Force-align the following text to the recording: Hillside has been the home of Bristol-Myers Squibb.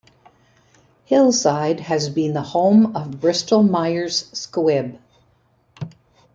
Hillside 1.05 1.79
has 1.81 2.09
been 2.09 2.33
the 2.33 2.41
home 2.41 2.95
of 2.95 3.19
Bristol-Myers 3.21 4.31
Squibb. 4.31 4.97